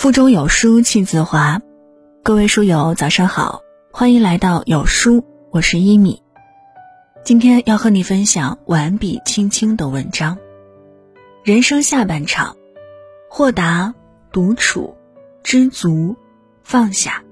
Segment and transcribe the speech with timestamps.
[0.00, 1.60] 腹中有书气自华，
[2.22, 3.60] 各位书友早上好，
[3.92, 6.22] 欢迎来到有书，我是一米。
[7.22, 10.38] 今天要和你分享完笔轻轻的文章。
[11.44, 12.56] 人生下半场，
[13.28, 13.94] 豁达、
[14.32, 14.96] 独处、
[15.42, 16.16] 知足、
[16.64, 17.22] 放下。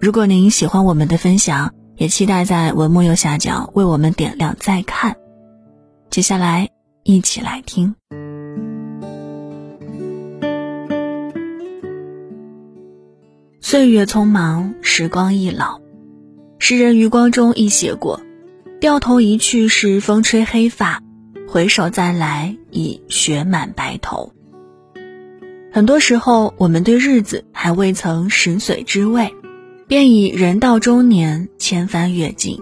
[0.00, 5.16] 如果您喜欢我们的分享，也期待在文末右下角为我们点亮再看。
[6.10, 6.68] 接下来
[7.04, 7.94] 一起来听。
[13.70, 15.80] 岁月匆忙，时光易老。
[16.58, 18.20] 诗人余光中亦写过
[18.80, 20.98] ：“掉头一去是，风吹黑发；
[21.46, 24.32] 回首再来，已雪满白头。”
[25.72, 29.32] 很多时候，我们对日子还未曾食髓知味，
[29.86, 32.60] 便已人到中年，千帆阅尽。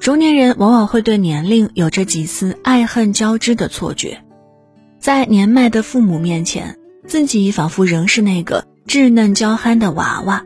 [0.00, 4.22] 中年人往往会对年龄有着几丝爱恨交织的错觉，
[4.98, 6.76] 在年迈的父母面前，
[7.06, 8.66] 自己仿佛仍是那个。
[8.86, 10.44] 稚嫩娇憨的娃娃，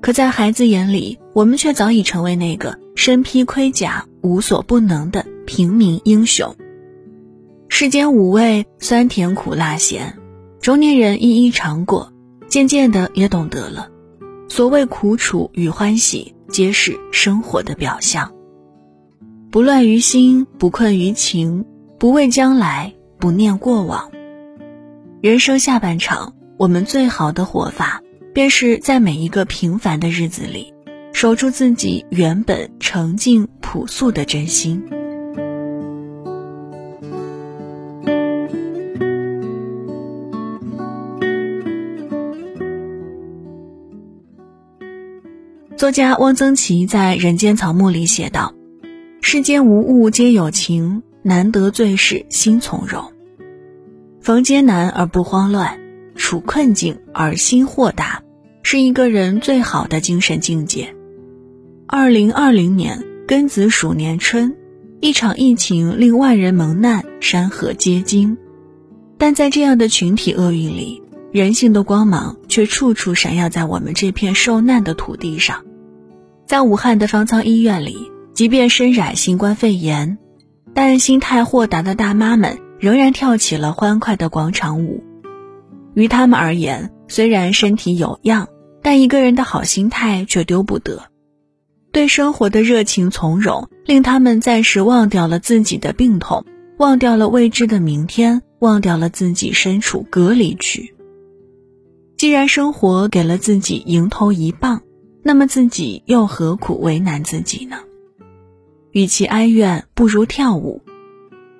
[0.00, 6.54] 可在孩子眼里，我们却早已成为那个身披盔甲、无所不能的平民英雄。
[7.68, 10.16] 世间五味，酸甜苦辣咸，
[10.60, 12.12] 中年人一一尝过，
[12.48, 13.90] 渐渐的也懂得了，
[14.48, 18.32] 所谓苦楚与欢喜，皆是生活的表象。
[19.50, 21.64] 不乱于心，不困于情，
[21.98, 24.10] 不畏将来，不念过往。
[25.20, 26.34] 人生下半场。
[26.58, 28.02] 我们最好的活法，
[28.34, 30.74] 便是在每一个平凡的日子里，
[31.12, 34.82] 守住自己原本澄净朴素的真心。
[45.76, 48.52] 作家汪曾祺在《人间草木》里写道
[49.22, 53.12] ：“世间无物皆有情，难得最是心从容。
[54.20, 55.78] 逢艰难而不慌乱。”
[56.28, 58.22] 处困境而心豁达，
[58.62, 60.94] 是一个人最好的精神境界。
[61.86, 64.54] 二零二零年庚子鼠年春，
[65.00, 68.36] 一场疫情令万人蒙难，山河皆惊。
[69.16, 71.02] 但在这样的群体厄运里，
[71.32, 75.64] 人性的光芒却处处闪耀在我们这片受难的土地上。
[76.46, 80.18] 在武汉的方舱医院里，即便身染新冠肺炎，
[80.74, 85.02] 但心态豁达的大妈们仍然跳起了欢快的广场舞。
[85.98, 88.46] 于他们而言，虽然身体有恙，
[88.82, 91.02] 但一个人的好心态却丢不得。
[91.90, 96.44] 对生活的热情从容，令他们暂时忘掉了自己的病痛，
[96.76, 100.94] 忘掉了未知的明天，忘掉了自己身处隔离区。
[102.16, 104.82] 既然生活给了自己迎头一棒，
[105.24, 107.78] 那么自己又何苦为难自己呢？
[108.92, 110.80] 与其哀怨，不如跳舞。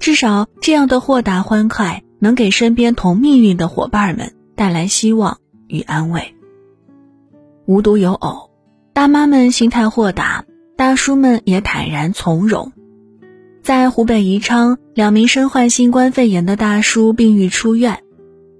[0.00, 2.03] 至少这样的豁达欢快。
[2.18, 5.38] 能给身边同命运的伙伴们带来希望
[5.68, 6.34] 与安慰。
[7.66, 8.50] 无独有偶，
[8.92, 10.44] 大妈们心态豁达，
[10.76, 12.72] 大叔们也坦然从容。
[13.62, 18.02] 在湖北宜昌，两名身患新冠肺炎的大叔病愈出院，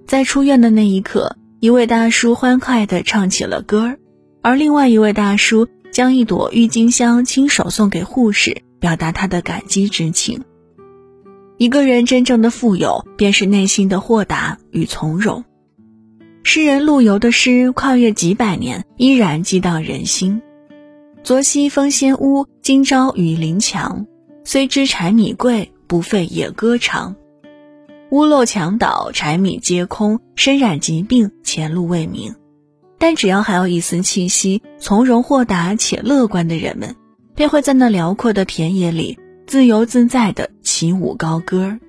[0.07, 3.99] 在出院的那一刻，一位大叔欢快地唱起了歌儿，
[4.41, 10.43] 而另外一位大叔将一朵郁金香亲手送给护士，表达他的感激之情。
[11.57, 15.45] 一个人真正的富有，便是内心的豁达与从容。
[16.43, 20.41] 诗人陆游的诗跨越几百年，依然激荡人心。
[21.23, 24.05] 昨夕风先乌，今朝雨临墙。
[24.43, 27.15] 虽知柴米贵，不费也歌长。
[28.11, 32.35] 屋漏墙倒，柴米皆空，身染疾病，前路未明。
[32.99, 36.95] 但只要还有一丝气息，从容豁达且乐观的人们，
[37.33, 39.17] 便会在那辽阔的田野里。
[39.47, 41.79] 自由自在的起舞高歌，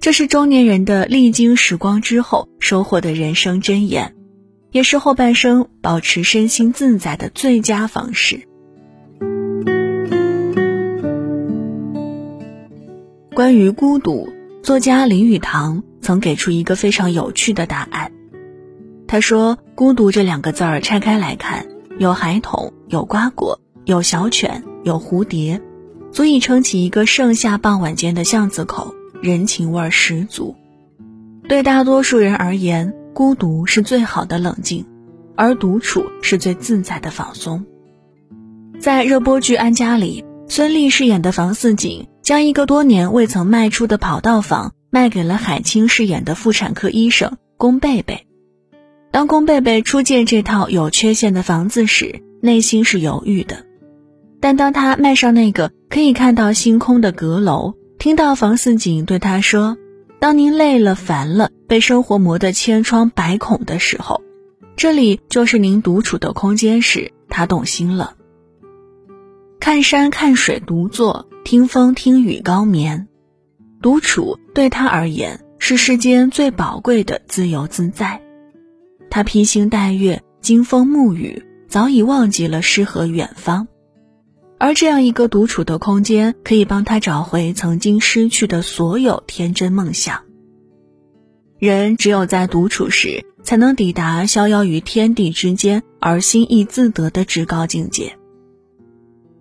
[0.00, 4.14] 这是中年人的历经时光之后收获的人生箴言，
[4.70, 8.42] 也是后半生保持身心自在的最佳方式。
[13.34, 14.28] 关于孤独，
[14.62, 18.12] 作家林语堂曾给出一个非常有趣的答案。
[19.08, 21.66] 他说：“孤独这两个字儿拆开来看，
[21.98, 25.60] 有孩童，有瓜果，有小犬，有蝴蝶。”
[26.14, 30.54] 足以撑起一个盛夏傍晚间的巷子口，人情味儿十足。
[31.48, 34.86] 对大多数人而言，孤独是最好的冷静，
[35.34, 37.66] 而独处是最自在的放松。
[38.78, 48.24] 在热播剧《安家》里，孙俪饰演的房似锦将一个多年未曾卖出的跑道房卖给了海清饰演的妇产科医生龚贝贝。
[49.10, 53.63] 当龚贝贝初见这套有缺陷的房子时，内心是犹豫的。
[54.44, 59.78] 但当他迈上那个可以看到星空的阁楼，听到房似锦对他说
[60.20, 64.20] ：“当您累了、烦了，被生活磨得千疮百孔的时候，
[64.76, 68.16] 这里就是您独处的空间时，他动心了。
[69.60, 73.08] 看山看水独坐，听风听雨高眠，
[73.80, 78.20] 独处对他而言是世间最宝贵的自由自在。
[79.08, 83.68] 他披星戴月，经风沐雨，早已忘记了诗和远方。
[84.64, 90.22] 而这样一个独处的空间，可以帮他找回曾经失去的所有天真梦想。
[91.58, 98.16] 人只有在独处时，才能抵达逍遥于天地之间而心意自得的至高境界。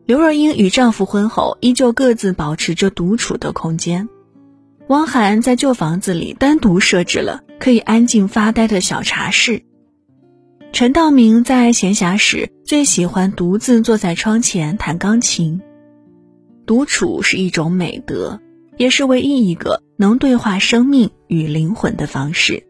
[0.06, 4.10] 刘若英与丈夫婚后，依旧各自保持着独处的空间。
[4.90, 9.64] 汪涵在旧房子里单独设置了可以安静发呆的小茶室。
[10.74, 15.62] 陈道明在闲暇时最喜欢独自坐在窗前弹钢琴。
[16.66, 18.42] 独处是一种美德，
[18.78, 22.66] 也是唯一一个能对话生命与灵魂的方式。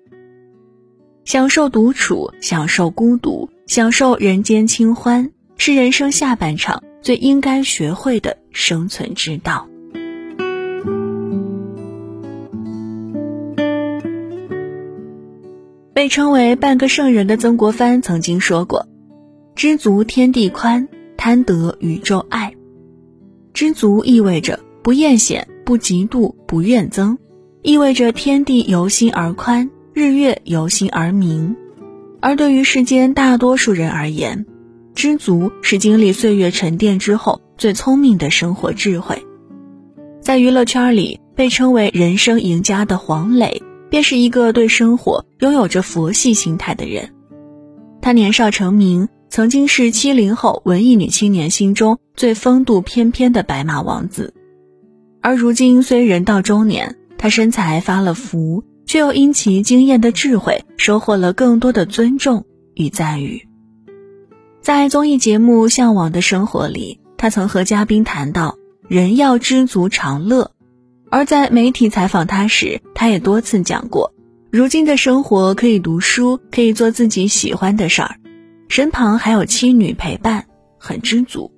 [1.24, 9.70] 享受独处，享受孤独，享受人间清欢，是人生下半场最应该学会的生存之道。
[16.04, 18.90] 被称为半个圣人的曾国藩曾经说过
[19.56, 22.54] ：“知足天地宽，贪得宇宙爱。”
[23.56, 27.16] 知足意味着不艳羡、不嫉妒、不怨憎，
[27.62, 31.56] 意味着天地由心而宽，日月由心而明。
[32.20, 34.46] 而对于世间大多数人而言，
[34.94, 39.24] 知足是经历岁月沉淀之后最聪明的生活智慧。
[40.20, 43.64] 在娱乐圈里，被称为人生赢家的黄磊。
[43.94, 47.14] 便是一个对生活拥有着佛系心态的人。
[48.02, 54.34] 他年少成名，曾经是七零后文艺女青年心中最风度翩翩的白马王子。
[55.22, 63.48] 而如今虽人到中年，他身材发了福，却又因其惊艳的智慧，收获了更多的尊重与赞誉。
[64.60, 68.58] 在综艺节目《向往的生活》里，他曾和嘉宾谈到
[68.90, 70.50] ：“人要知足常乐。”
[71.14, 74.16] 而在媒体采访他时，他也多次讲过，
[74.50, 78.16] 如今的生活可以读书，可以做自己喜欢的事儿，
[78.68, 80.48] 身旁还有妻女陪伴，
[80.80, 81.52] 很知足。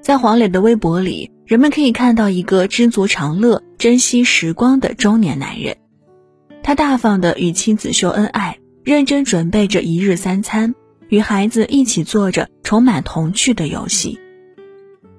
[0.00, 5.76] 在黄磊的微博里，人们可以看到一个知足常乐、珍惜时光的中年男人。
[6.62, 10.74] 他大方的与妻子秀恩爱，认真准备着一日三餐，
[11.10, 14.18] 与孩子一起做着充满童趣的游戏，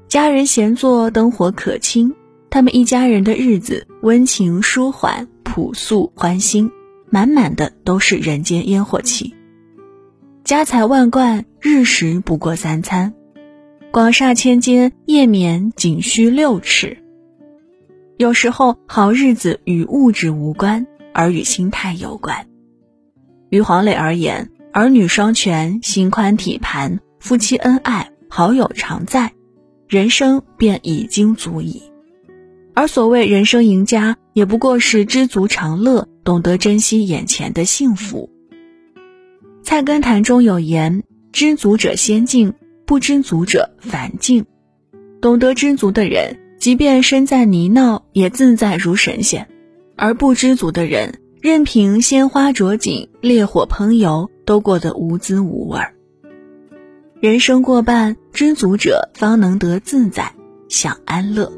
[0.08, 2.16] 家人闲坐，灯火可亲。
[2.50, 6.72] 他们一家人的日子温情舒缓、朴素欢欣，
[7.10, 9.34] 满满的都是人间烟火气。
[10.44, 13.12] 家财万贯，日食不过三餐；
[13.92, 16.98] 广厦千间，夜眠仅需六尺。
[18.16, 22.48] 有时候，好日子与物质无关，而与心态有关。
[23.50, 29.34] 于黄磊而言，儿女双全，心宽体盘，夫妻恩爱，好友常在，
[29.88, 31.84] 人生便已经足矣。
[32.78, 38.30] 而所谓人生赢家，也不过是知足常乐，懂得珍惜眼前的幸福。
[39.64, 41.02] 菜根谭中有言
[41.34, 42.54] ：“知足者先进，
[42.86, 44.46] 不知足者反进。”
[45.20, 49.46] 懂得知足的人，即便身在泥淖，也自在如神仙；
[49.96, 55.80] 而不知足的人，任凭鲜花着锦、烈火烹油，都过得无滋无味。
[57.22, 60.36] 人生过半，知足者方能得自在，
[60.70, 61.52] 享安乐。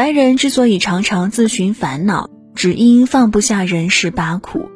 [0.00, 4.70] 凡人之所以常常自寻烦恼，只因放不下人世八苦。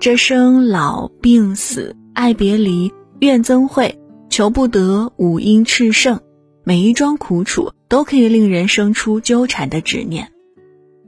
[0.00, 6.18] 这生老病死、爱别离、怨憎会、求不得、五阴炽盛，
[6.64, 10.32] 每一桩苦楚都可以令人生出纠缠的执念。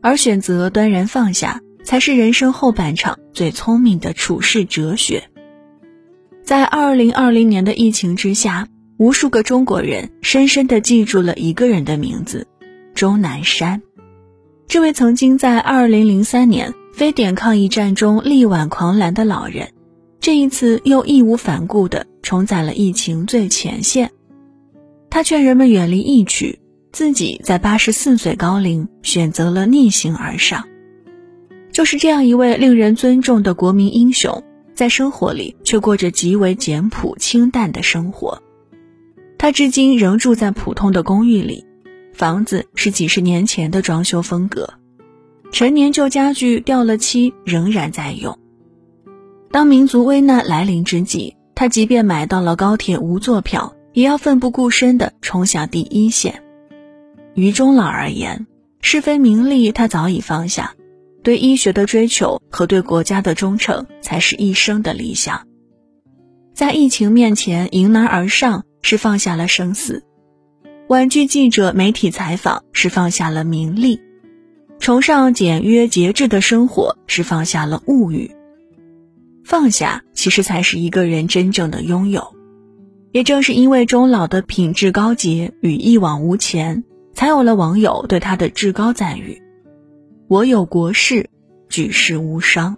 [0.00, 5.24] 而选择端然放下，才是人生后半场最聪明的处世哲学。
[6.44, 12.46] 在二零二零年的疫情之下，无数个中国人深深地记住了一个人的名字。
[12.94, 13.82] 钟南山，
[14.68, 19.72] 这位曾经在2003年非典抗疫战中力挽狂澜的老人，
[20.20, 24.12] 这一次又义无反顾地冲在了疫情最前线。
[25.10, 26.60] 他劝人们远离疫区，
[26.92, 30.64] 自己在84岁高龄选择了逆行而上。
[31.72, 38.40] 就是这样一位令人尊重的国民英雄，在生活里却过着极为简朴清淡的生活。
[39.36, 41.66] 他至今仍住在普通的公寓里。
[42.14, 44.72] 房子是几十年前的装修风格，
[45.50, 48.38] 陈年旧家具掉了漆，仍然在用。
[49.50, 56.42] 当民族危难来临之际，他即便买到了高铁无座票，也要奋不顾身地冲向第一线。
[57.34, 58.46] 于钟老而言，
[58.80, 60.74] 是非名利他早已放下，
[61.24, 65.46] 对医学的追求和对国家的忠诚才是一生的理想。
[66.54, 70.02] 在疫情面前迎难而上，是放下了生死；
[70.86, 73.98] 婉拒记者媒体采访，是放下了名利；
[74.78, 78.30] 崇尚简约节制的生活，是放下了物欲。
[79.44, 82.34] 放下，其实才是一个人真正的拥有。
[83.12, 89.40] 也正是因为钟老的品质高洁与一往无前，才有了网友对他的至高赞誉
[90.28, 91.30] ：“我有国事，
[91.70, 92.76] 举世无伤。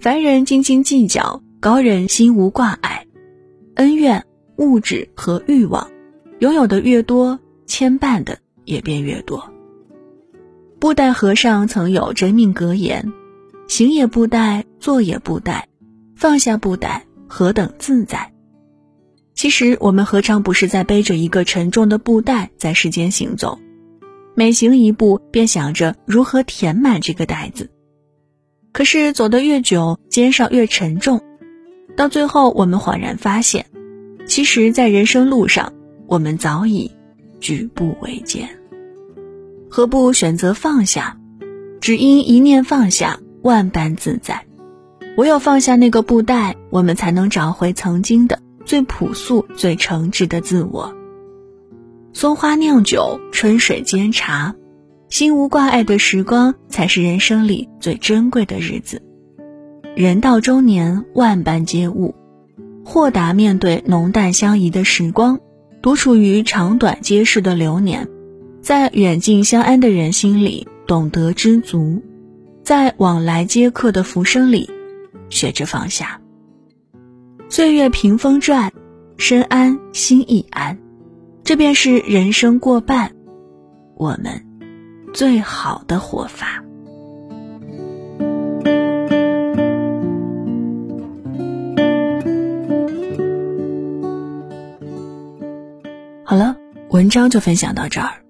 [0.00, 3.06] 凡人斤斤计较，高人心无挂碍。
[3.74, 4.24] 恩怨、
[4.56, 5.90] 物质和欲望，
[6.44, 8.36] 拥有的越多，牵绊的
[8.66, 9.50] 也便越多。”
[10.78, 13.14] 布袋和尚曾有真命格言
[13.66, 15.62] ：“行也不怠，坐也不怠，
[16.14, 18.30] 放下布袋，何等自在。”
[19.32, 23.58] 其实我们何尝不是在背着一个沉重的布袋在世间行走，
[24.34, 27.70] 每行一步便想着如何填满这个袋子。
[28.70, 31.22] 可是走得越久，肩上越沉重，
[31.96, 33.64] 到最后我们恍然发现，
[34.26, 35.72] 其实，在人生路上，
[36.06, 36.90] 我们早已
[37.40, 38.48] 举步维艰。
[39.70, 41.18] 何不选择放下？
[41.80, 44.46] 只因一念放下，万般自在。
[45.16, 48.40] 唯有放下那个布袋，我们才能找回曾经的。
[48.64, 50.94] 最朴素、最诚挚的自我。
[52.14, 54.54] 松花酿酒，春水煎茶，
[55.10, 59.02] 心无挂碍的时光，才是人生里最珍贵的日子。
[59.94, 62.14] 人到中年，万般皆悟，
[62.86, 65.38] 豁达面对浓淡相宜的时光，
[65.84, 68.08] 独处于长短皆是的流年，
[68.62, 72.02] 在远近相安的人心里懂得知足，
[72.62, 74.70] 在往来皆客的浮生里，
[75.28, 76.18] 学着放下。
[77.50, 78.72] 岁月屏风转，
[79.18, 80.78] 身安心亦安，
[81.42, 83.12] 这便是人生过半，
[83.98, 84.42] 我们
[85.12, 86.63] 最好的活法。
[96.34, 96.56] 好了，
[96.90, 98.24] 文章就分享到这儿。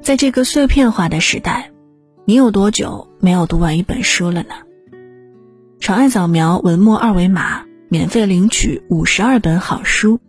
[0.00, 1.70] 在这个碎片化的时代，
[2.24, 4.54] 你有多久没有读完一本书了呢？
[5.78, 7.66] 长按扫描文末二维码。
[7.90, 10.20] 免费领取五十二本好书，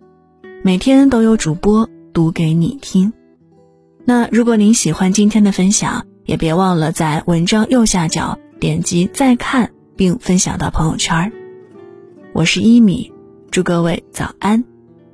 [0.62, 3.14] 每天都有主播读给你听。
[4.04, 11.32] 那如果您喜欢今天的分享，也别忘了在文章右下角点击再看，并分享到朋友圈。
[12.34, 13.14] 我是一米，
[13.52, 14.66] 祝各位早安，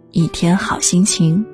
[0.10, 1.46] 一天好心情。